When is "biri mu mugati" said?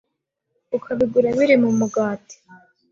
1.37-2.35